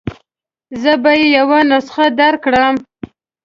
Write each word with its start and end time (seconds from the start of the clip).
زه 0.81 0.91
به 1.03 1.11
يې 1.19 1.27
یوه 1.37 1.59
نسخه 1.69 2.05
درکړم. 2.19 2.75